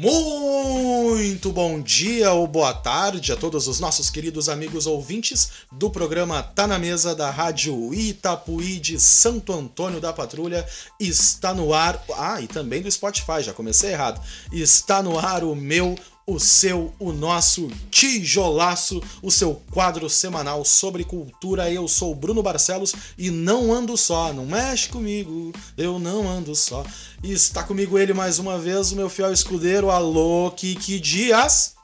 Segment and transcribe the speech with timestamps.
[0.00, 6.40] Muito bom dia ou boa tarde a todos os nossos queridos amigos ouvintes do programa
[6.40, 10.64] Tá na Mesa da Rádio Itapuí de Santo Antônio da Patrulha.
[11.00, 12.00] Está no ar.
[12.16, 14.24] Ah, e também do Spotify, já comecei errado.
[14.52, 15.96] Está no ar o meu,
[16.28, 21.72] o seu, o nosso tijolaço, o seu quadro semanal sobre cultura.
[21.72, 26.84] Eu sou Bruno Barcelos e não ando só, não mexe comigo, eu não ando só.
[27.24, 31.74] E está comigo ele mais uma vez, o meu fiel escudeiro, alô, Kiki Dias.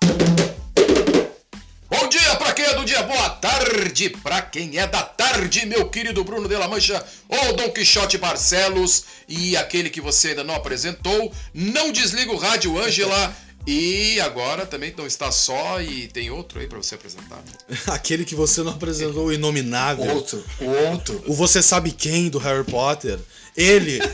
[1.89, 5.89] Bom dia pra quem é do dia, boa tarde pra quem é da tarde, meu
[5.89, 10.55] querido Bruno de la Mancha, ou Dom Quixote Barcelos, e aquele que você ainda não
[10.55, 13.35] apresentou, não desliga o rádio, Ângela.
[13.67, 17.37] E agora também não está só e tem outro aí pra você apresentar.
[17.37, 17.79] né?
[17.89, 20.15] Aquele que você não apresentou, o inominável.
[20.15, 21.25] Outro, o outro.
[21.27, 23.19] O Você Sabe Quem do Harry Potter.
[23.57, 23.99] Ele.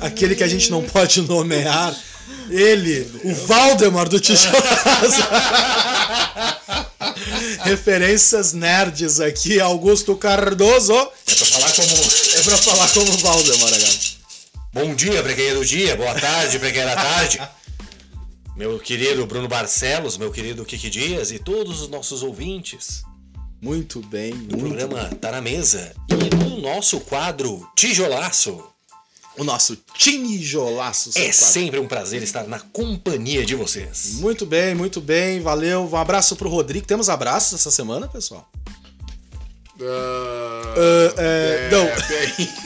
[0.00, 1.94] Aquele que a gente não pode nomear.
[2.48, 4.62] Ele, o Valdemar do Tijolaço.
[7.64, 10.92] Referências nerds aqui, Augusto Cardoso.
[10.94, 11.88] É pra falar como.
[12.36, 13.95] É pra falar como Valdemar, agora.
[14.76, 17.40] Bom dia pra quem é do dia, boa tarde pra quem é da tarde.
[18.54, 23.02] Meu querido Bruno Barcelos, meu querido Kiki Dias e todos os nossos ouvintes
[23.60, 28.62] Muito bem, muito programa Tá na Mesa e do nosso quadro Tijolaço.
[29.38, 31.10] O nosso tijolaço.
[31.14, 31.32] É quadro.
[31.32, 34.16] sempre um prazer estar na companhia de vocês.
[34.16, 35.88] Muito bem, muito bem, valeu.
[35.90, 36.86] Um abraço pro Rodrigo.
[36.86, 38.50] Temos abraços essa semana, pessoal?
[39.80, 41.84] Ah, é, não.
[41.84, 42.48] bem.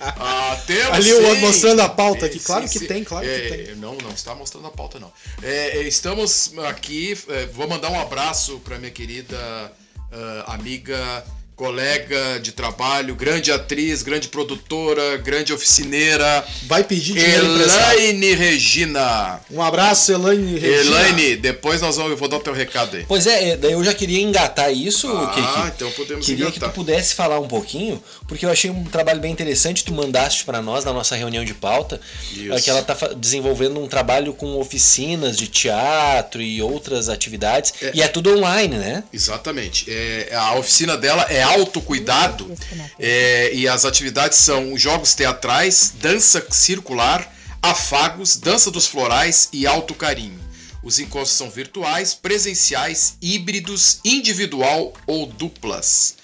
[0.00, 2.38] Ah, temos Ali o mostrando a pauta É, aqui.
[2.38, 2.86] Claro sim, que sim.
[2.86, 3.76] tem, claro que É, tem.
[3.76, 5.12] Não, não está mostrando a pauta, não.
[5.42, 7.16] É, é, estamos aqui.
[7.28, 9.72] é, vou mandar um abraço para minha querida
[10.12, 11.24] ah, amiga,
[11.56, 17.92] colega de trabalho, grande atriz, grande produtora, grande oficineira, Vai pedir dinheiro emprestado.
[17.98, 19.40] Elaine Regina.
[19.50, 20.80] Um abraço, Elaine Regina.
[21.08, 23.04] Elaine, depois nós vamos, eu vou dar o teu recado aí.
[23.06, 25.72] Pois é, é, daí eu já queria engatar isso, Ah, Kiki.
[25.76, 26.68] então podemos Queria engatar.
[26.70, 30.44] que tu pudesse falar um pouquinho, porque eu achei um trabalho bem interessante, tu mandaste
[30.44, 32.00] para nós na nossa reunião de pauta,
[32.32, 32.52] Isso.
[32.52, 38.02] é que ela está desenvolvendo um trabalho com oficinas de teatro e outras atividades, e
[38.02, 39.04] é tudo online, né?
[39.12, 39.84] Exatamente.
[39.88, 42.50] É, a oficina dela é autocuidado
[42.98, 47.32] é, e as atividades são jogos teatrais, dança circular,
[47.62, 50.42] afagos, dança dos florais e alto carinho.
[50.82, 56.16] Os encontros são virtuais, presenciais, híbridos, individual ou duplas.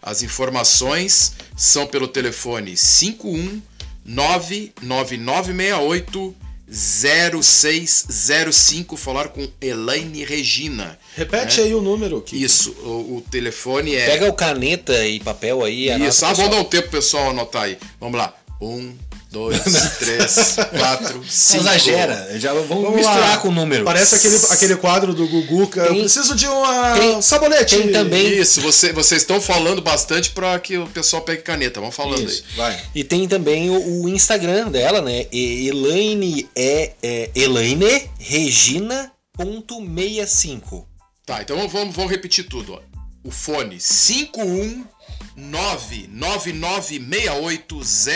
[0.00, 3.60] As informações são pelo telefone 51
[4.04, 6.36] 99968
[6.68, 10.98] 0605 falar com Elaine Regina.
[11.16, 12.20] Repete aí o número.
[12.22, 12.42] Que...
[12.42, 14.04] Isso, o, o telefone é.
[14.06, 15.88] Pega o caneta e papel aí.
[15.90, 17.78] anota, Isso, ah, vamos dar um tempo pro pessoal anotar aí.
[18.00, 18.34] Vamos lá.
[18.60, 18.96] Um,
[19.34, 19.60] dois,
[19.98, 21.62] três, quatro, Não cinco.
[21.64, 23.36] exagera, já vamos, Vamos misturar lá.
[23.38, 23.84] com o número.
[23.84, 25.66] Parece aquele, aquele quadro do Gugu.
[25.66, 27.76] que Eu Tem- preciso de uma tem- sabonete.
[27.76, 31.80] tem também- Isso, você, vocês estão falando bastante para que o pessoal pegue caneta.
[31.80, 32.56] Vamos falando Isso, aí.
[32.56, 32.80] vai.
[32.94, 35.26] E tem também o, o Instagram dela, né?
[35.32, 40.86] E- Elaine é, é Elaine Regina ponto 65.
[41.26, 42.74] Tá, então vamos, vamos repetir tudo.
[42.74, 42.93] Ó.
[43.24, 43.78] O fone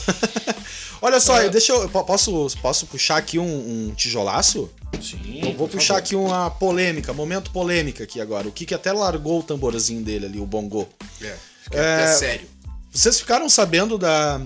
[1.01, 1.49] Olha só, É.
[1.49, 1.89] deixa eu.
[1.89, 4.69] po- Posso, posso puxar aqui um, um tijolaço?
[5.01, 5.55] Sim.
[5.57, 8.47] Vou puxar aqui uma polêmica, momento polêmica aqui agora.
[8.47, 10.87] O Kiki até largou o tamborzinho dele ali, o bongô.
[11.21, 11.35] É,
[11.71, 12.47] É, até sério.
[12.91, 14.39] Vocês ficaram sabendo da.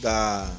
[0.00, 0.50] da.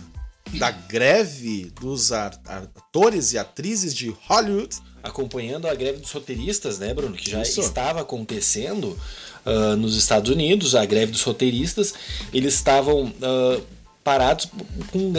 [0.60, 4.76] da greve dos atores e atrizes de Hollywood?
[5.02, 7.16] Acompanhando a greve dos roteiristas, né, Bruno?
[7.16, 7.62] Que já Isso.
[7.62, 8.98] estava acontecendo
[9.46, 11.94] ah, nos Estados Unidos, a greve dos roteiristas.
[12.34, 13.60] Eles estavam ah,
[14.06, 14.48] parados
[14.92, 15.14] com,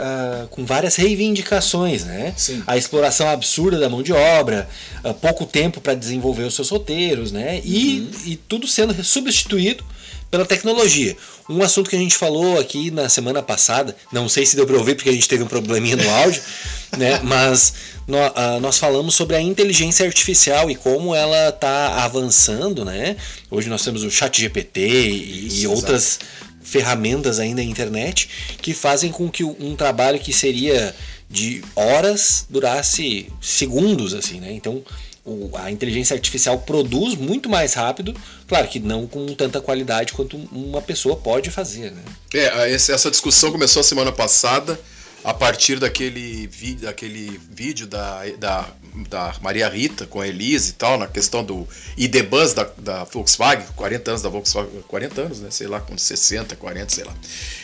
[0.00, 2.34] ah, com várias reivindicações, né?
[2.36, 2.60] Sim.
[2.66, 4.68] A exploração absurda da mão de obra,
[5.04, 7.62] ah, pouco tempo para desenvolver os seus roteiros, né?
[7.64, 9.84] E, e tudo sendo substituído
[10.28, 11.16] pela tecnologia.
[11.48, 14.76] Um assunto que a gente falou aqui na semana passada, não sei se deu para
[14.76, 16.42] ouvir porque a gente teve um probleminha no áudio,
[16.98, 17.20] né?
[17.22, 17.74] Mas
[18.08, 23.16] nó- ah, nós falamos sobre a inteligência artificial e como ela está avançando, né?
[23.48, 26.18] Hoje nós temos o Chat GPT e, Isso, e outras
[26.66, 28.28] ferramentas aí na internet
[28.60, 30.94] que fazem com que um trabalho que seria
[31.30, 34.52] de horas durasse segundos, assim, né?
[34.52, 34.82] Então
[35.54, 38.14] a inteligência artificial produz muito mais rápido,
[38.46, 41.90] claro que não com tanta qualidade quanto uma pessoa pode fazer.
[41.90, 42.02] Né?
[42.34, 44.78] É, essa discussão começou a semana passada
[45.24, 46.48] a partir daquele,
[46.80, 48.68] daquele vídeo da, da,
[49.04, 51.66] da Maria Rita com a Elise e tal, na questão do
[51.96, 55.50] ID Buzz da, da Volkswagen, 40 anos da Volkswagen, 40 anos, né?
[55.50, 57.14] Sei lá, com 60, 40, sei lá.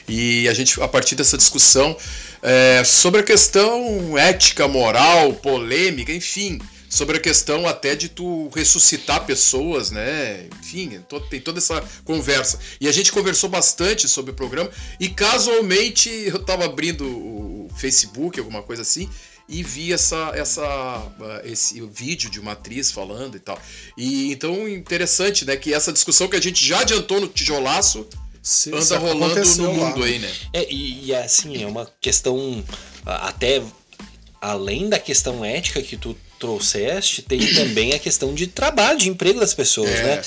[0.08, 1.96] E a gente, a partir dessa discussão
[2.42, 6.58] é, sobre a questão ética, moral, polêmica, enfim,
[6.92, 10.46] sobre a questão até de tu ressuscitar pessoas, né?
[10.60, 11.00] Enfim,
[11.30, 12.58] tem toda essa conversa.
[12.78, 14.70] E a gente conversou bastante sobre o programa
[15.00, 19.08] e casualmente eu estava abrindo o Facebook, alguma coisa assim,
[19.52, 21.12] e vi essa, essa,
[21.44, 23.60] esse vídeo de uma atriz falando e tal.
[23.98, 25.56] E então interessante, né?
[25.56, 28.06] Que essa discussão que a gente já adiantou no tijolaço
[28.42, 30.06] Se, anda rolando no mundo lá.
[30.06, 30.32] aí, né?
[30.54, 32.64] É, e, e assim, é uma questão
[33.04, 33.62] até
[34.40, 39.38] além da questão ética que tu trouxeste, tem também a questão de trabalho, de emprego
[39.38, 40.22] das pessoas, é, né?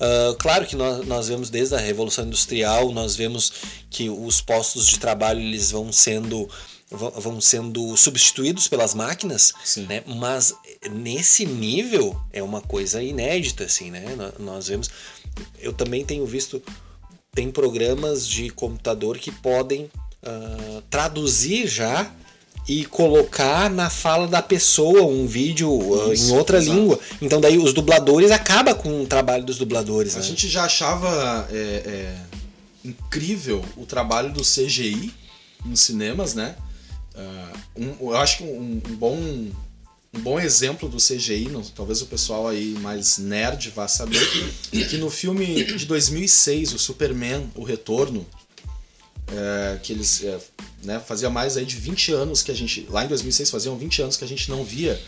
[0.00, 3.52] Uh, claro que nós, nós vemos desde a Revolução Industrial, nós vemos
[3.90, 6.48] que os postos de trabalho eles vão sendo
[6.92, 9.86] vão sendo substituídos pelas máquinas, Sim.
[9.86, 10.02] né?
[10.06, 10.54] Mas
[10.90, 14.04] nesse nível é uma coisa inédita, assim, né?
[14.38, 14.90] Nós vemos,
[15.58, 16.62] eu também tenho visto,
[17.34, 19.84] tem programas de computador que podem
[20.22, 22.12] uh, traduzir já
[22.68, 26.76] e colocar na fala da pessoa um vídeo uh, Isso, em outra exato.
[26.76, 27.00] língua.
[27.20, 30.14] Então daí os dubladores acaba com o trabalho dos dubladores.
[30.14, 30.24] A né?
[30.24, 32.16] gente já achava é, é,
[32.84, 35.12] incrível o trabalho do CGI
[35.64, 36.54] nos cinemas, né?
[37.14, 39.16] Uh, um, eu acho que um, um, bom
[40.14, 44.20] um bom exemplo do CGI, não, talvez o pessoal aí mais nerd vá saber,
[44.70, 48.26] que no filme de 2006, o Superman, o Retorno,
[49.28, 50.38] é, que eles é,
[50.82, 54.02] né, fazia mais aí de 20 anos que a gente, lá em 2006 faziam 20
[54.02, 55.00] anos que a gente não via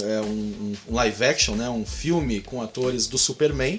[0.00, 3.78] é, um, um, live action, né, um filme com atores do Superman,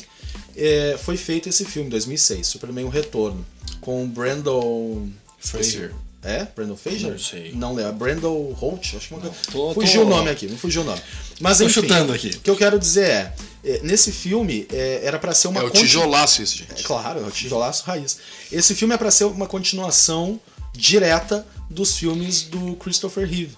[0.55, 3.45] é, foi feito esse filme, 2006, Superman o Retorno,
[3.79, 5.07] com Brandon
[5.39, 5.93] Fraser.
[6.25, 6.47] É?
[6.55, 7.11] Brandon Fraser?
[7.11, 7.51] Não sei.
[7.53, 7.93] Não lembro.
[7.93, 8.95] Brandon Holt?
[8.97, 9.29] Acho que uma...
[9.51, 10.07] tô, fugiu tô...
[10.07, 10.99] o nome aqui, não fugiu o nome.
[11.39, 12.29] Mas tô enfim, chutando aqui.
[12.29, 13.33] O que eu quero dizer é,
[13.63, 15.61] é nesse filme é, era para ser uma.
[15.61, 16.81] É o tijolaço isso, gente.
[16.81, 18.17] É, claro, é o tijolaço raiz.
[18.51, 20.39] Esse filme é para ser uma continuação
[20.73, 23.55] direta dos filmes do Christopher Reeve.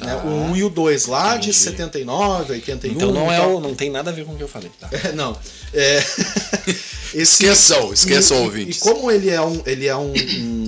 [0.00, 0.12] Né?
[0.12, 1.48] Ah, o 1 e o 2, lá entendi.
[1.48, 2.94] de 79, 81.
[2.94, 4.70] Então não, é o, não tem nada a ver com o que eu falei.
[4.78, 4.88] Tá?
[5.04, 5.36] É, não.
[5.72, 5.98] É...
[7.14, 7.46] Esse...
[7.46, 8.78] Esqueçam, esqueçam ouvintes.
[8.78, 9.62] E como ele é um.
[9.64, 10.65] Ele é um, um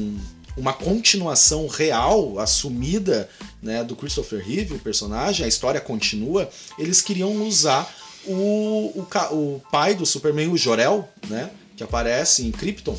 [0.58, 3.28] uma continuação real, assumida,
[3.62, 7.88] né, do Christopher Reeve, o personagem, a história continua, eles queriam usar
[8.26, 12.96] o, o, o pai do Superman, o Jor-El, né, que aparece em Krypton,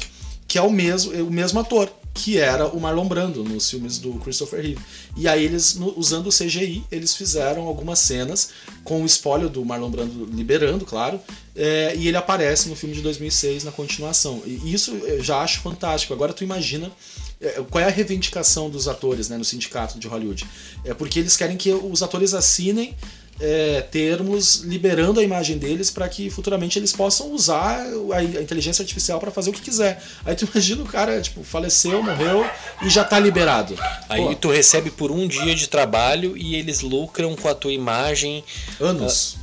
[0.48, 4.14] que é o mesmo, o mesmo ator que era o Marlon Brando nos filmes do
[4.16, 4.82] Christopher Reeve.
[5.16, 8.50] E aí eles, usando o CGI, eles fizeram algumas cenas
[8.84, 11.20] com o espólio do Marlon Brando liberando, claro,
[11.56, 14.42] é, e ele aparece no filme de 2006 na continuação.
[14.46, 16.14] E isso eu já acho fantástico.
[16.14, 17.29] Agora tu imagina é,
[17.70, 20.46] qual é a reivindicação dos atores né, no sindicato de Hollywood?
[20.84, 22.96] É porque eles querem que os atores assinem
[23.40, 29.20] é, termos liberando a imagem deles para que futuramente eles possam usar a, inteligência artificial
[29.20, 30.04] para fazer o que quiser.
[30.26, 32.46] Aí tu imagina o cara, tipo, faleceu, morreu
[32.82, 33.76] e já tá liberado.
[34.10, 34.36] Aí Pô.
[34.36, 38.44] tu recebe por um dia de trabalho e eles lucram com a tua imagem
[38.80, 39.38] anos.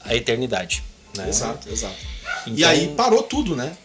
[0.00, 0.82] A, a eternidade.
[1.16, 1.28] Né?
[1.28, 1.94] Exato, exato.
[2.42, 2.54] Então...
[2.54, 3.76] E aí parou tudo, né?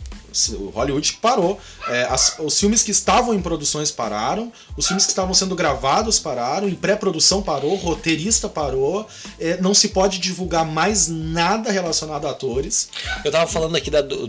[0.55, 1.59] O Hollywood parou.
[1.88, 6.19] É, as, os filmes que estavam em produções pararam, os filmes que estavam sendo gravados
[6.19, 9.07] pararam, em pré-produção parou, roteirista parou,
[9.39, 12.89] é, não se pode divulgar mais nada relacionado a atores.
[13.23, 14.27] Eu tava falando aqui da, do,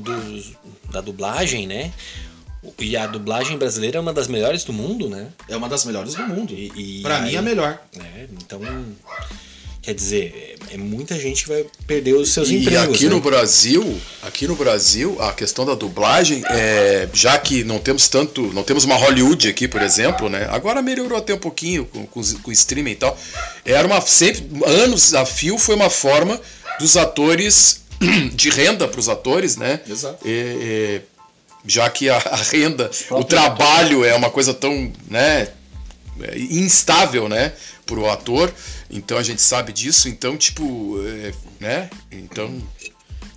[0.91, 1.93] da dublagem, né?
[2.79, 5.29] E a dublagem brasileira é uma das melhores do mundo, né?
[5.49, 6.53] É uma das melhores do mundo.
[6.53, 7.81] E, e para mim é a melhor.
[7.99, 8.61] É, então
[9.83, 12.89] Quer dizer, é, muita gente que vai perder os seus e empregos.
[12.89, 13.11] E aqui né?
[13.11, 18.43] no Brasil, aqui no Brasil, a questão da dublagem, é, já que não temos tanto,
[18.55, 20.47] não temos uma Hollywood aqui, por exemplo, né?
[20.53, 23.19] Agora melhorou até um pouquinho com, com, com o streaming e tal.
[23.65, 26.41] Era uma sempre anos a fio foi uma forma
[26.79, 27.83] dos atores
[28.35, 29.81] de renda para os atores, né?
[29.89, 30.25] Exato.
[30.25, 31.03] É, é,
[31.67, 35.49] já que a, a renda, o trabalho é uma coisa tão, né?
[36.21, 37.53] É, instável, né?
[37.87, 38.53] Para o ator.
[38.91, 41.91] Então a gente sabe disso, então, tipo, é, né?
[42.11, 42.63] Então.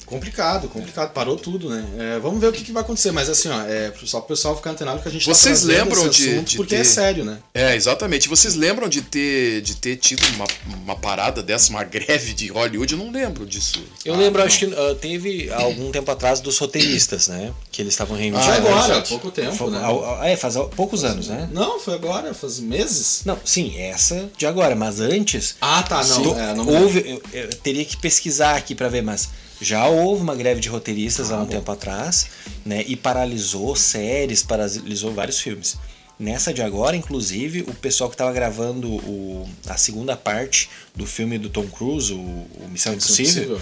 [0.05, 1.11] Complicado, complicado.
[1.13, 1.85] Parou tudo, né?
[1.97, 3.11] É, vamos ver o que, que vai acontecer.
[3.11, 6.07] Mas assim, ó, é, só pro pessoal ficar antenado que a gente Vocês tá lembram
[6.07, 7.39] esse de- assunto de Porque ter- é sério, né?
[7.53, 8.27] É, exatamente.
[8.29, 10.45] Vocês lembram de ter, de ter tido uma,
[10.83, 12.93] uma parada dessa, uma greve de Hollywood?
[12.93, 13.83] Eu não lembro disso.
[14.03, 14.45] Eu Ah, lembro, não.
[14.47, 17.51] acho que ah, teve algum tempo atrás dos roteiristas, né?
[17.71, 18.67] Que eles estavam Ah, reivindicando.
[18.67, 19.79] é agora, há pouco tempo, Foi- né?
[19.81, 21.49] ah, ah, É, faz ah, poucos anos, né?
[21.51, 23.21] Não, foi agora, faz meses.
[23.25, 25.55] Não, sim, essa de agora, mas antes.
[25.59, 26.21] Ah, tá, não.
[26.21, 26.99] do- é, não houve,
[27.33, 29.29] eu, eu teria que pesquisar aqui pra ver, mas
[29.61, 32.27] já houve uma greve de roteiristas Ah, há um tempo atrás,
[32.65, 32.83] né?
[32.87, 35.77] E paralisou séries, paralisou vários filmes.
[36.17, 41.37] Nessa de agora, inclusive, o pessoal que estava gravando o, a segunda parte do filme
[41.37, 43.59] do Tom Cruise, o, o Missão Impossível,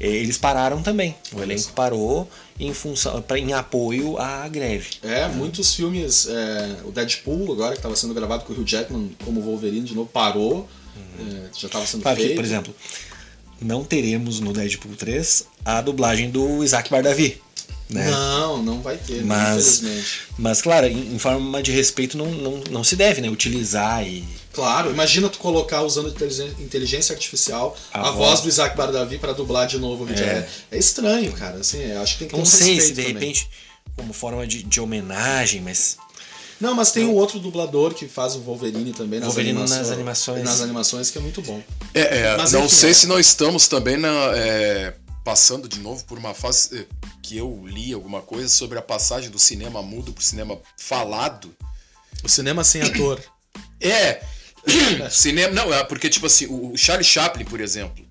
[0.00, 1.14] eh, eles pararam também.
[1.32, 1.70] O Olha elenco só.
[1.70, 4.90] parou em função, em apoio à greve.
[5.00, 6.26] É, muitos filmes.
[6.28, 9.94] é, o Deadpool, agora que estava sendo gravado com o Hugh Jackman como Wolverine, de
[9.94, 10.68] novo, parou.
[11.20, 12.34] é, já estava sendo Claro que, feito.
[12.36, 12.74] por exemplo,
[13.62, 17.40] não teremos no Deadpool 3 a dublagem do Isaac Bardavi.
[17.90, 18.10] Né?
[18.10, 20.20] Não, não vai ter, Mas- infelizmente.
[20.38, 23.28] Mas, claro, em, em forma de respeito não, não, não se deve, né?
[23.28, 24.24] Utilizar e.
[24.54, 26.08] Claro, imagina tu colocar usando
[26.58, 30.24] inteligência artificial a, A voz do Isaac Bardavi para dublar de novo o vídeo.
[30.24, 30.28] É.
[30.70, 30.76] É.
[30.76, 31.58] é estranho, cara.
[31.58, 33.12] Assim, eu acho que tem que ter Não um sei se de também.
[33.14, 33.50] repente,
[33.94, 35.98] como forma de, de homenagem, mas.
[36.62, 39.90] Não, mas tem um outro dublador que faz o Wolverine também nas, Wolverine animações, nas
[39.90, 40.44] animações.
[40.44, 41.60] Nas animações, que é muito bom.
[41.92, 42.94] É, é, Mas, não enfim, sei é.
[42.94, 46.86] se nós estamos também na, é, passando de novo por uma fase é,
[47.20, 51.52] que eu li alguma coisa sobre a passagem do cinema mudo pro cinema falado.
[52.22, 53.20] O cinema sem ator.
[53.84, 54.22] É,
[55.10, 55.52] cinema.
[55.52, 58.06] Não, é porque, tipo assim, o o Charlie Chaplin, por exemplo.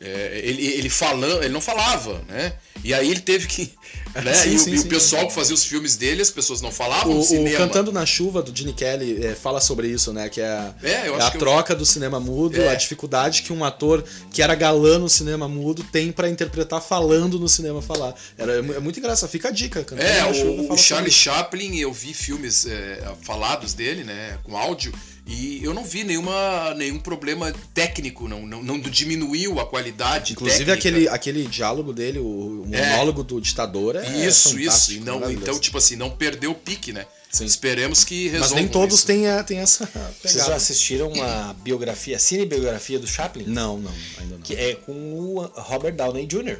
[0.00, 2.54] é, ele, ele falando, ele não falava, né?
[2.82, 3.74] E aí ele teve que.
[4.14, 4.34] Né?
[4.34, 5.28] Sim, e o, sim, o sim, pessoal sim.
[5.28, 7.56] que fazia os filmes dele, as pessoas não falavam O, no o cinema.
[7.56, 10.28] Cantando na Chuva, do Gene Kelly, é, fala sobre isso, né?
[10.28, 12.68] Que é a, É, eu é a que eu- troca do cinema mudo, É.
[12.70, 17.38] a dificuldade que um ator que era galã no cinema mudo tem pra interpretar falando
[17.38, 18.14] no cinema falar.
[18.36, 19.30] Era, é mu- é muito engraçado.
[19.30, 19.84] Fica a dica.
[19.84, 21.10] Cantando É, na Chuva o, fala o Charlie.
[21.12, 24.92] Chaplin, eu vi filmes é, falados dele, né, com áudio,
[25.26, 30.64] e eu não vi nenhuma, nenhum problema técnico, não, não, não diminuiu a qualidade Inclusive
[30.64, 30.88] técnica.
[30.88, 32.90] aquele, aquele diálogo dele, o, o É.
[32.90, 34.92] monólogo do ditador é Isso, isso.
[34.94, 37.06] E não, então, tipo assim, não perdeu o pique, né?
[37.30, 37.44] Sim.
[37.44, 39.86] Esperemos que resolvam Mas nem todos têm, a- têm essa
[40.20, 40.54] Vocês já pegada.
[40.56, 43.44] assistiram uma biografia, cinebiografia do Chaplin?
[43.46, 44.42] Não, não, ainda não.
[44.42, 46.58] Que é com o Robert Downey Jr.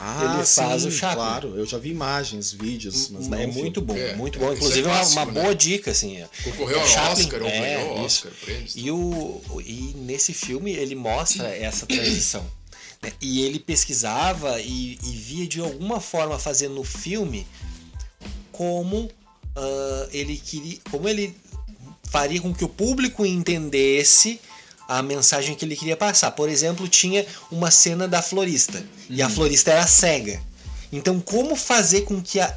[0.00, 1.16] Ah, ele faz sim, o Chaplin.
[1.16, 4.52] Claro, eu já vi imagens, vídeos, mas não é muito bom, É, muito é, bom.
[4.52, 5.42] é Inclusive, é uma, clássico, uma né?
[5.42, 6.24] boa dica, assim.
[6.44, 7.98] Concorreu O ao Chaplin, Oscar, ou é, ganhou.
[8.04, 8.74] Oscar, prêmios.
[8.76, 12.46] E, o, e nesse filme ele mostra essa transição.
[13.02, 13.12] né?
[13.20, 17.44] E ele pesquisava e, e via de alguma forma fazer no filme
[18.52, 19.10] como
[19.56, 20.78] ah, ele queria.
[20.90, 21.34] como ele
[22.10, 24.40] faria com que o público entendesse
[24.88, 26.30] a mensagem que ele queria passar.
[26.30, 28.82] Por exemplo, tinha uma cena da florista.
[29.10, 30.40] E a florista era cega.
[30.90, 32.56] Então, como fazer com que a,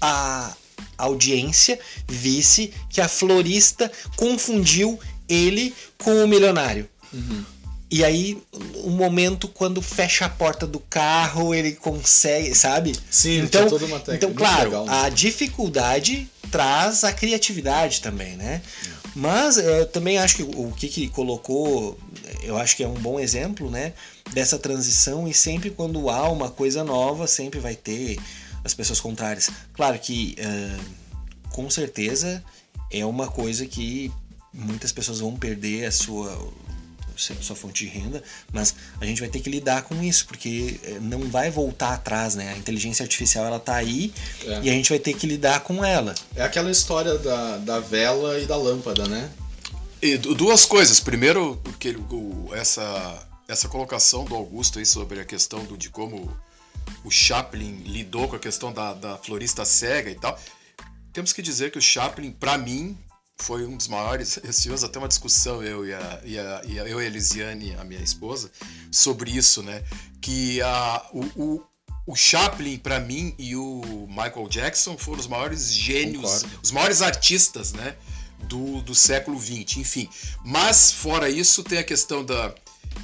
[0.00, 0.54] a
[0.96, 1.78] audiência
[2.08, 6.88] visse que a florista confundiu ele com o milionário?
[7.88, 8.42] E aí,
[8.82, 12.96] o momento quando fecha a porta do carro, ele consegue, sabe?
[13.08, 14.26] Sim, então, toda uma técnica.
[14.26, 14.92] então claro, legal, né?
[15.04, 18.60] a dificuldade traz a criatividade também, né?
[19.18, 21.98] Mas eu também acho que o que, que colocou,
[22.42, 23.94] eu acho que é um bom exemplo, né?
[24.34, 28.18] Dessa transição e sempre quando há uma coisa nova, sempre vai ter
[28.62, 29.48] as pessoas contrárias.
[29.72, 30.78] Claro que, ah,
[31.48, 32.44] com certeza,
[32.92, 34.12] é uma coisa que
[34.52, 36.38] muitas pessoas vão perder a sua
[37.16, 40.98] sua fonte de renda, mas a gente vai ter que lidar com isso, porque eh,
[41.00, 42.52] não vai voltar atrás, né?
[42.52, 44.12] A inteligência artificial ela tá aí
[44.44, 44.60] É.
[44.62, 46.14] e a gente vai ter que lidar com ela.
[46.34, 49.30] É aquela história da, da vela e da lâmpada, né?
[50.02, 51.00] E du- duas coisas.
[51.00, 56.30] Primeiro, porque o- essa, essa colocação do Augusto aí sobre a questão do, de como
[57.02, 60.38] o Chaplin lidou com a questão da, da florista cega e tal.
[61.12, 62.96] Temos que dizer que o Chaplin, para mim,
[63.38, 64.38] foi um dos maiores.
[64.60, 67.74] Tivemos até uma discussão, eu e a, e a, e a- eu e a Elisiane,
[67.74, 68.50] a minha esposa,
[68.90, 69.82] sobre isso, né?
[70.20, 71.62] Que a, o, o,
[72.06, 76.60] o Chaplin, para mim, e o Michael Jackson foram os maiores gênios, Concordo.
[76.62, 77.94] os maiores artistas, né?
[78.48, 80.08] Do, do século XX, enfim.
[80.44, 82.54] Mas, fora isso, tem a questão da.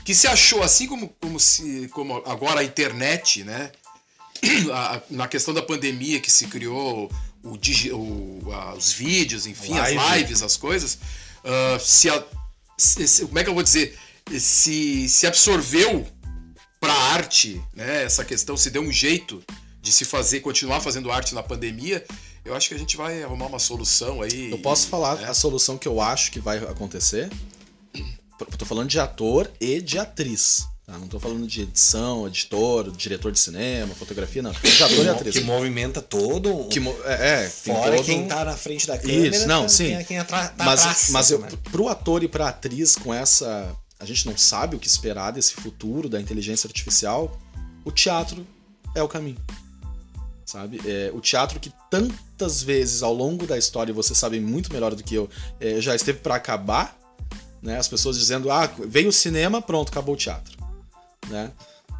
[0.05, 3.71] Que se achou, assim como, como, se, como agora a internet, né?
[5.11, 7.11] na questão da pandemia que se criou
[7.43, 9.99] o, digi- o- a- os vídeos, enfim, Live.
[9.99, 10.99] as lives, as coisas,
[11.45, 12.25] ah, se, a-
[12.77, 13.99] se- como é que eu vou dizer?
[14.39, 16.07] Se, se absorveu
[16.81, 18.05] para arte, né?
[18.05, 19.43] Essa questão se deu um jeito
[19.81, 22.05] de se fazer, continuar fazendo arte na pandemia.
[22.45, 24.51] Eu acho que a gente vai arrumar uma solução aí.
[24.51, 25.29] Eu posso falar né?
[25.29, 27.31] a solução que eu acho que vai acontecer?
[28.59, 30.67] Tô falando de ator e de atriz.
[30.85, 30.99] Tá?
[30.99, 34.51] Não tô falando de edição, editor, diretor de cinema, fotografia, não.
[34.51, 35.35] Ator e atriz.
[35.37, 36.67] Que movimenta todo.
[36.69, 39.37] Que mo- é, é, fora todo quem um- tá na frente da câmera.
[39.37, 39.97] Isso, não, sim.
[39.97, 41.49] Quem, quem atra- tá mas, atrás, mas eu, né?
[41.71, 43.73] pro ator e pra atriz com essa.
[44.01, 47.39] A gente não sabe o que esperar desse futuro da inteligência artificial.
[47.85, 48.45] O teatro
[48.97, 49.39] é o caminho.
[50.45, 50.81] Sabe?
[50.85, 54.93] É, o teatro que tantas vezes ao longo da história, e você sabe muito melhor
[54.97, 56.99] do que eu, é, já esteve pra acabar.
[57.63, 57.79] Né?
[57.79, 60.61] As pessoas dizendo, ah, veio o cinema, pronto, acabou o teatro.
[61.29, 61.51] Né?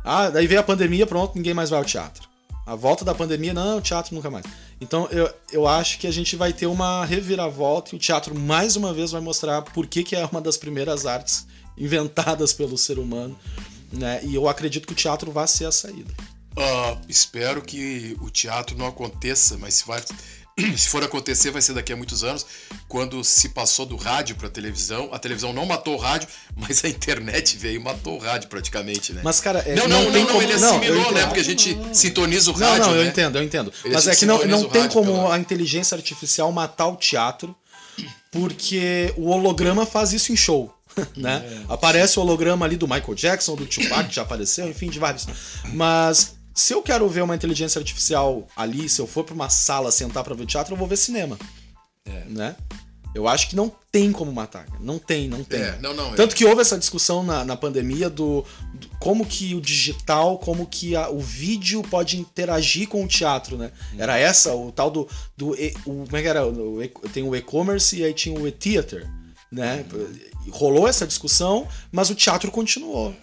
[0.05, 2.29] Ah, daí veio a pandemia, pronto, ninguém mais vai ao teatro.
[2.67, 4.45] A volta da pandemia, não, teatro nunca mais.
[4.81, 8.77] Então eu, eu acho que a gente vai ter uma reviravolta e o teatro mais
[8.77, 12.99] uma vez vai mostrar por que, que é uma das primeiras artes inventadas pelo ser
[12.99, 13.37] humano.
[13.93, 14.21] Né?
[14.25, 16.13] E eu acredito que o teatro vai ser a saída.
[16.57, 20.03] Ah, espero que o teatro não aconteça, mas se, vai,
[20.77, 22.45] se for acontecer, vai ser daqui a muitos anos.
[22.89, 26.89] Quando se passou do rádio para televisão, a televisão não matou o rádio, mas a
[26.89, 29.21] internet veio e matou o rádio praticamente, né?
[29.25, 31.11] Mas, cara, é, não, não, não, não, como- ele não, assimilou, né?
[31.11, 31.27] entendo.
[31.27, 33.09] Porque a gente sintoniza o Não, rádio, não, eu né?
[33.11, 33.73] entendo, eu entendo.
[33.85, 37.55] Ele Mas é que não, não tem como pela- a inteligência artificial matar o teatro,
[38.31, 40.73] porque o holograma faz isso em show.
[41.17, 41.43] Né?
[41.69, 41.73] É.
[41.73, 45.27] Aparece o holograma ali do Michael Jackson, do Tupac, que já apareceu, enfim, de vários.
[45.73, 49.91] Mas se eu quero ver uma inteligência artificial ali, se eu for pra uma sala
[49.93, 51.39] sentar pra ver teatro, eu vou ver cinema.
[52.05, 52.25] É.
[52.29, 52.57] Né?
[53.15, 54.67] Eu acho que não tem como matar.
[54.81, 55.61] Não tem, não tem.
[55.61, 56.15] É, não, não.
[56.15, 58.43] Tanto que houve essa discussão na, na pandemia do,
[58.73, 63.59] do como que o digital, como que a- o vídeo pode interagir com o teatro,
[63.59, 63.71] né?
[63.99, 65.07] Era essa, o tal do.
[65.37, 66.47] do e- o, como é que era?
[66.47, 66.81] O
[67.13, 69.07] tem o e-commerce e aí tinha o e-theater,
[69.51, 69.85] né?
[70.51, 73.15] Rolou essa discussão, mas o teatro continuou.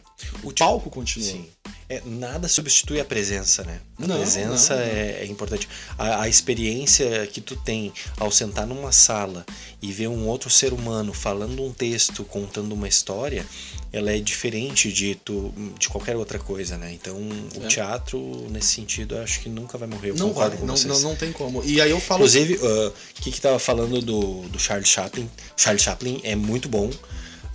[0.44, 1.32] O palco continuou.
[1.32, 1.50] Sim.
[1.92, 3.80] É, nada substitui a presença, né?
[3.98, 4.88] A Não, presença não, não.
[4.88, 5.68] É, é importante.
[5.98, 9.44] A, a experiência que tu tem ao sentar numa sala
[9.82, 13.44] e ver um outro ser humano falando um texto, contando uma história,
[13.92, 16.94] ela é diferente de, tu, de qualquer outra coisa, né?
[16.94, 17.68] Então, o É.
[17.68, 18.20] teatro,
[18.52, 20.12] nesse sentido, eu acho que nunca vai morrer.
[20.12, 21.64] Eu Não vai, não, não, não tem como.
[21.66, 22.20] E aí eu falo.
[22.20, 25.28] Inclusive, ah, o que que tava falando do, do Charles Chaplin?
[25.58, 26.92] Charles Chaplin é muito bom,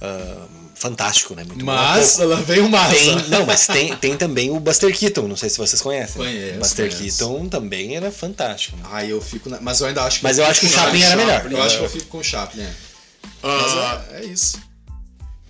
[0.01, 1.45] ah, fantástico, né?
[1.45, 2.23] Muito mas, bom.
[2.25, 2.95] ela veio massa.
[2.95, 6.17] Tem, não, mas tem, tem também o Buster Keaton, não sei se vocês conhecem.
[6.17, 7.19] Conheço, Buster conheço.
[7.19, 8.77] Keaton também era fantástico.
[8.77, 8.83] né?
[8.93, 9.49] Aí eu fico.
[9.49, 10.25] na- Mas eu ainda acho que.
[10.25, 11.53] Mas eu acho que o Chaplin era melhor.
[11.53, 12.73] Eu acho que eu fico com o Chaplin, é.
[13.43, 14.59] Mas Ah, é, é isso.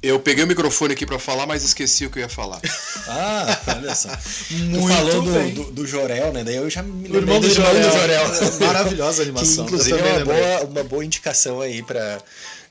[0.02, 2.60] eu peguei o microfone aqui pra falar, mas esqueci o que eu ia falar.
[3.06, 4.08] Ah, olha só.
[4.50, 5.52] Muito tu falou bem.
[5.52, 6.42] do, do, do Jorel, né?
[6.42, 8.24] Daí eu já me O irmão do lembrei Jorel.
[8.66, 9.64] Maravilhosa a Que animação.
[9.66, 12.18] inclusive Eu é uma boa, uma boa indicação aí pra.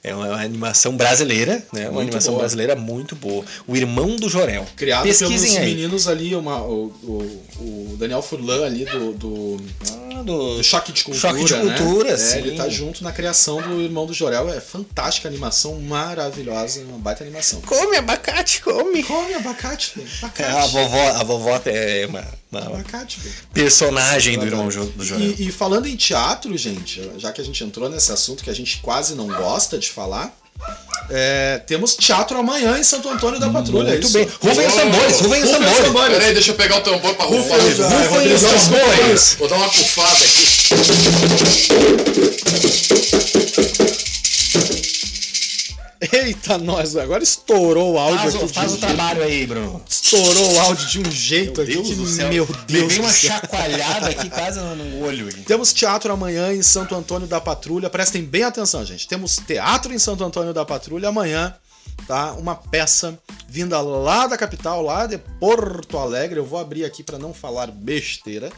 [0.04, 1.84] É uma animação brasileira, né?
[1.84, 2.42] Uma Muito animação boa.
[2.42, 3.46] brasileira muito boa.
[3.66, 4.66] O Irmão do Jorel.
[4.76, 5.66] Criado Pesquisem pelos aí.
[5.76, 7.44] meninos ali, uma, o, o,
[7.94, 9.58] o Daniel Furlan ali do, do,
[10.18, 11.30] Ah, do- do Choque de Cultura.
[11.34, 11.78] Choque de né?
[11.78, 12.38] Cultura, é, sim.
[12.39, 14.50] Ele tá junto na criação do Irmão do Jorel.
[14.54, 17.62] É fantástica animação, maravilhosa, uma baita animação.
[17.62, 19.04] Come abacate, come.
[19.04, 20.10] Come abacate, velho.
[20.10, 20.58] É, Abacate.
[20.58, 22.26] a vovó, a vovó é uma,
[22.62, 23.36] uma Abacate, velho.
[23.54, 25.34] personagem do Irmão do Jorel.
[25.38, 28.54] E, e falando em teatro, gente, já que a gente entrou nesse assunto que a
[28.56, 30.36] gente quase não gosta de falar,
[31.10, 33.88] é, temos teatro amanhã em Santo Antônio da Patrulha.
[33.89, 34.13] é Muito isso?
[34.13, 34.28] bem.
[34.42, 35.78] Rufem os tambores, rufem os tambores.
[35.80, 36.18] tambores.
[36.18, 37.58] Peraí, deixa eu pegar o tambor pra rufar.
[37.60, 39.36] Rufem os- tambores.
[39.39, 40.54] Vou dar uma pufada aqui.
[46.15, 48.45] Eita, nós, agora estourou o áudio Faz, aqui.
[48.45, 49.84] o- faz de o um jeito- trabalho aí, Bruno.
[49.89, 52.30] Estourou o áudio de um jeito Meu aqui Deus que, do céu.
[52.30, 55.28] meu Deus Levei uma chacoalhada aqui quase no, no olho.
[55.30, 55.43] hein?
[55.47, 57.89] Temos teatro amanhã em Santo Antônio da Patrulha.
[57.89, 59.08] Prestem bem atenção, gente.
[59.08, 61.56] Temos teatro em Santo Antônio da Patrulha amanhã,
[62.08, 62.34] tá?
[62.34, 66.39] Uma peça vinda lá da capital, lá de Porto Alegre.
[66.39, 68.52] Eu vou abrir aqui para não falar besteira.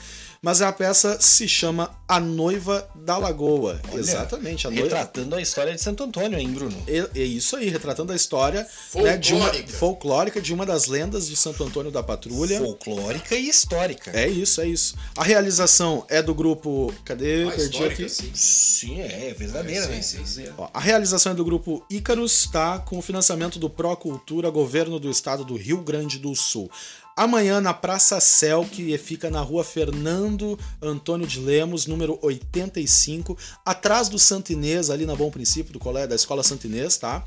[0.46, 3.82] Mas a peça se chama A Noiva da Lagoa.
[3.92, 4.84] Olha, Exatamente, a noiva.
[4.84, 6.78] Retratando a história de Santo Antônio, hein, Bruno?
[6.88, 9.74] É é isso aí, retratando a história né, de uma Folclórica.
[9.74, 12.60] folclórica de uma das lendas de Santo Antônio da Patrulha.
[12.60, 14.12] Folclórica e histórica.
[14.12, 14.94] É isso, é isso.
[15.18, 16.94] A realização é do grupo.
[17.04, 17.48] Cadê?
[17.48, 18.08] Ah, Perdi aqui.
[18.08, 18.30] sim.
[18.36, 20.02] Sim, é, é verdadeira, Sim, né?
[20.04, 20.46] sim, sim.
[20.60, 22.78] Ó, a realização é do grupo Ícaros, tá?
[22.78, 26.70] Com o financiamento do Procultura, governo do estado do Rio Grande do Sul.
[27.18, 34.10] Amanhã na Praça Cel, que fica na rua Fernando Antônio de Lemos, número 85, atrás
[34.10, 37.24] do Santo Inês, ali na Bom Princípio, do colégio da Escola Santo Inês, tá?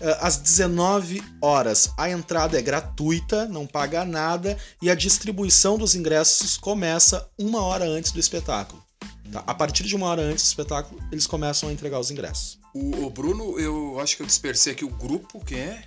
[0.00, 1.90] Eh, Às 19 horas.
[1.98, 7.84] A entrada é gratuita, não paga nada, e a distribuição dos ingressos começa uma hora
[7.84, 8.82] antes do espetáculo.
[9.30, 9.44] tá?
[9.46, 12.58] A partir de uma hora antes do espetáculo, eles começam a entregar os ingressos.
[12.74, 15.84] O, o Bruno, eu acho que eu dispersei aqui o grupo, quem é?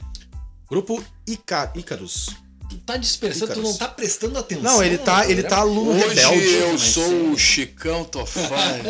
[0.70, 2.30] Grupo Ica- Ícaros.
[2.72, 4.64] Tu tá dispersando, tu não tá prestando atenção.
[4.64, 6.54] Não, ele tá, no ele tá aluno Hoje rebelde.
[6.54, 7.32] eu mas sou sim.
[7.34, 8.82] o Chicão Tofani.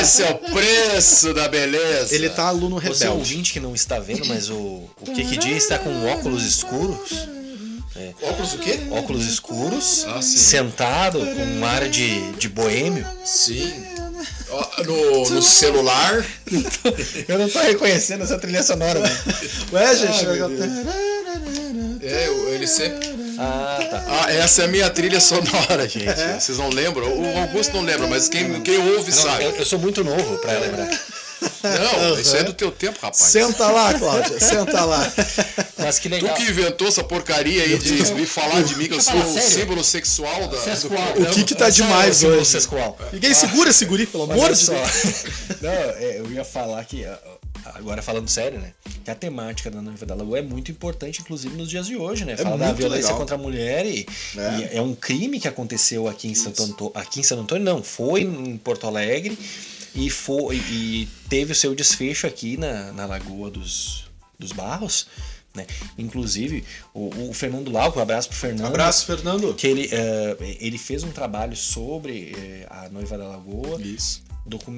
[0.00, 2.14] Esse é o preço da beleza.
[2.14, 3.08] Ele tá aluno Você rebelde.
[3.18, 7.28] ouvinte que não está vendo, mas o, o Kikidi está com óculos escuros.
[7.94, 8.14] É.
[8.22, 8.80] Óculos o quê?
[8.90, 10.38] Óculos escuros, Ah, sim.
[10.38, 13.06] sentado com um ar de, de boêmio.
[13.22, 13.70] Sim.
[14.86, 16.24] No, no celular.
[17.28, 18.98] Eu não tô reconhecendo essa trilha sonora.
[18.98, 19.10] Né?
[19.72, 20.24] Ué, gente.
[20.26, 21.09] É,
[22.60, 23.08] ele sempre.
[23.38, 24.04] Ah, tá.
[24.26, 26.06] Ah, essa é a minha trilha sonora, gente.
[26.38, 27.06] Vocês não lembram?
[27.08, 29.44] O Augusto não lembra, mas quem, quem ouve Não, sabe.
[29.44, 30.88] eu, eu sou muito novo pra lembrar.
[31.62, 33.16] Não, isso é do teu tempo, rapaz.
[33.16, 35.10] Senta lá, Cláudia, senta lá.
[35.78, 36.34] Mas que Tu legal.
[36.36, 39.40] que inventou essa porcaria aí de me falar de mim que eu sou eu o
[39.40, 40.58] símbolo sexual da.
[40.60, 41.14] Sesqual.
[41.16, 42.44] O que que tá Não, demais hoje?
[42.44, 42.98] Sesqual.
[43.10, 44.66] Ninguém segura esse guri, pelo amor de.
[44.66, 45.24] Deus.
[45.62, 47.18] Não, é, eu ia falar que, ah,
[47.64, 48.72] agora falando sério, né?
[49.04, 52.24] Que a temática da Noiva da Lagoa é muito importante, inclusive nos dias de hoje,
[52.24, 52.36] né?
[52.36, 53.18] Fala da violência legal.
[53.18, 54.58] contra a mulher e É.
[54.74, 54.82] e é.
[54.82, 56.92] um crime que aconteceu aqui em Santo Antônio.
[56.94, 59.38] Aqui em Santo Antônio, não, foi em Porto Alegre
[59.94, 64.04] e, foi, e teve o seu desfecho aqui na, na Lagoa dos,
[64.38, 65.06] dos Barros.
[65.54, 65.66] Né?
[65.98, 69.52] Inclusive, o, o Fernando Lauco, um abraço pro Fernando Abraço, Fernando.
[69.54, 74.22] que ele, eh, ele fez um trabalho sobre eh, a noiva da Lagoa Isso.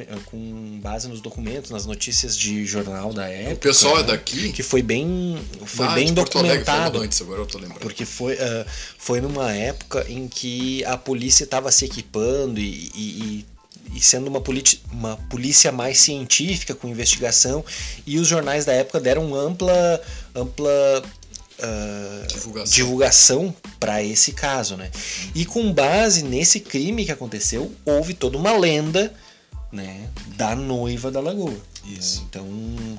[0.01, 3.55] Eh, com base nos documentos, nas notícias de jornal da época.
[3.55, 4.09] O pessoal é né?
[4.09, 4.53] daqui?
[4.53, 6.64] Que foi bem, foi Ah, bem Alegre, documentado.
[6.92, 7.81] falando antes, agora eu tô lembrando.
[7.81, 8.66] Porque foi, eh,
[8.98, 13.46] foi numa época em que a polícia estava se equipando e, e-
[13.94, 14.42] e- sendo uma,
[14.90, 17.64] uma polícia mais científica com investigação
[18.07, 20.01] e os jornais da época deram ampla
[20.35, 21.03] ampla
[21.62, 22.75] ah, Divulgação.
[22.75, 24.90] divulgação para esse caso, né?
[25.35, 29.12] E com base nesse crime que aconteceu, houve toda uma lenda,
[29.73, 31.55] né, da noiva da lagoa.
[31.85, 32.21] Isso.
[32.21, 32.27] né?
[32.29, 32.99] Então,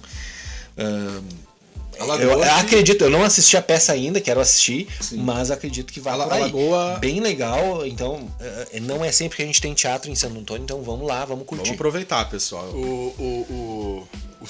[2.00, 5.18] A Lagoa eu que- acredito, eu não assisti a peça ainda, quero assistir, Sim.
[5.18, 6.42] mas acredito que vai A por a aí.
[6.42, 10.40] Lagoa- Bem legal, então eh, não é sempre que a gente tem teatro em Santo
[10.40, 11.66] Antônio, então vamos lá, vamos curtir.
[11.66, 12.66] Vamos aproveitar, pessoal.
[12.66, 14.08] O, o, o,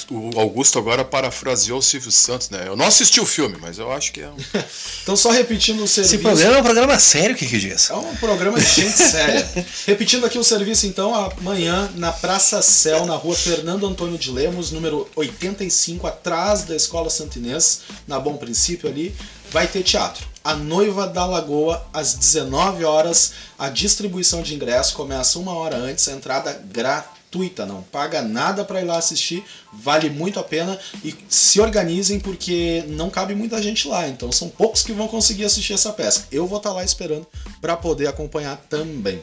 [0.09, 2.67] o Augusto agora parafraseou o Silvio Santos, né?
[2.67, 4.35] Eu não assisti o filme, mas eu acho que é um.
[5.03, 6.15] Então, só repetindo o serviço.
[6.15, 7.89] Esse programa é um programa sério, que que diz?
[7.89, 9.47] É um programa de gente séria.
[9.85, 14.71] Repetindo aqui o serviço, então, amanhã na Praça Céu, na rua Fernando Antônio de Lemos,
[14.71, 19.13] número 85, atrás da Escola Santinês, na Bom Princípio ali,
[19.51, 20.25] vai ter teatro.
[20.43, 23.33] A Noiva da Lagoa, às 19 horas.
[23.57, 27.22] A distribuição de ingresso começa uma hora antes, a entrada gratuita,
[27.65, 32.83] não paga nada para ir lá assistir, vale muito a pena e se organizem porque
[32.87, 36.27] não cabe muita gente lá, então são poucos que vão conseguir assistir essa peça.
[36.31, 37.27] Eu vou estar lá esperando
[37.61, 39.21] para poder acompanhar também.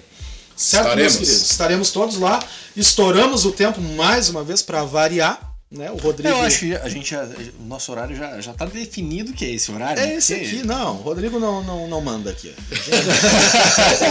[0.56, 1.14] Certo, Estaremos.
[1.14, 1.50] meus queridos?
[1.50, 2.38] Estaremos todos lá.
[2.76, 5.90] Estouramos o tempo mais uma vez para variar, né?
[5.90, 9.32] O Rodrigo Eu acho que a gente já, o nosso horário já, já tá definido
[9.32, 10.02] que é esse horário.
[10.02, 10.14] é né?
[10.16, 10.96] esse aqui, não.
[10.96, 12.52] O Rodrigo não, não, não manda aqui.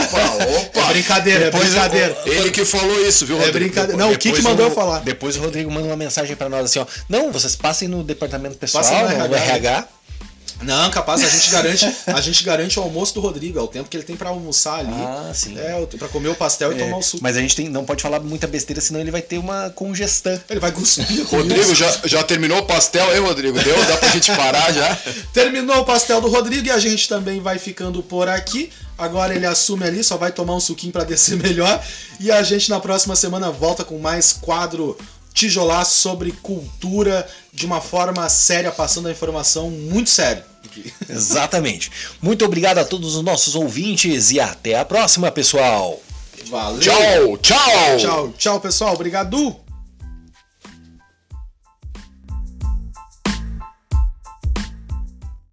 [0.08, 0.86] Opa, É opa!
[0.94, 2.18] brincadeira, é Depois eu- brincadeira.
[2.26, 3.60] Ele que falou isso, viu, É Rodrigo?
[3.66, 3.98] brincadeira.
[3.98, 5.00] Não, o que mandou eu falar?
[5.00, 6.86] Depois o Rodrigo manda uma mensagem pra nós assim, ó.
[7.08, 9.38] Não, vocês passem no departamento pessoal, Passem no no RH.
[9.46, 9.88] RH.
[10.62, 13.90] Não, capaz, a gente garante, a gente garante o almoço do Rodrigo, é o tempo
[13.90, 14.92] que ele tem para almoçar ali.
[14.94, 15.58] Ah, sim.
[15.58, 17.24] É, para comer o pastel e É, tomar o suco.
[17.24, 20.40] mas a gente tem, não pode falar muita besteira, senão ele vai ter uma congestão.
[20.50, 21.26] Ele vai cuspir.
[21.28, 23.58] Rodrigo, já, já terminou o pastel aí, Rodrigo?
[23.64, 23.86] Deu?
[23.86, 24.96] Dá pra gente parar já?
[25.34, 28.70] Terminou o pastel do Rodrigo e a gente também vai ficando por aqui.
[28.98, 31.82] Agora ele assume ali, só vai tomar um suquinho para descer melhor.
[32.20, 34.98] E a gente na próxima semana volta com mais quadro
[35.40, 40.46] tijolaço sobre cultura de uma forma séria, passando a informação muito séria.
[41.10, 41.90] Exatamente.
[42.22, 46.02] Muito obrigado a todos os nossos ouvintes e até a próxima, pessoal.
[46.50, 46.80] Valeu!
[46.80, 47.98] Tchau, tchau!
[47.98, 48.94] Tchau, tchau, pessoal.
[48.94, 49.69] Obrigado!